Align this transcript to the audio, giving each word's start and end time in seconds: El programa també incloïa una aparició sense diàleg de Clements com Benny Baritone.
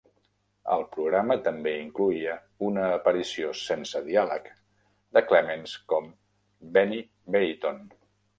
El 0.75 0.83
programa 0.93 1.35
també 1.47 1.73
incloïa 1.81 2.37
una 2.69 2.85
aparició 2.93 3.51
sense 3.65 4.01
diàleg 4.09 4.49
de 5.19 5.25
Clements 5.29 5.77
com 5.95 6.09
Benny 6.79 7.01
Baritone. 7.39 7.89